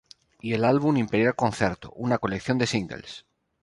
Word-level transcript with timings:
Y 0.41 0.53
el 0.55 0.63
álbum 0.65 0.97
""Imperial 0.97 1.35
concerto""; 1.35 1.91
una 1.91 2.17
colección 2.17 2.57
de 2.57 2.65
singles. 2.65 3.27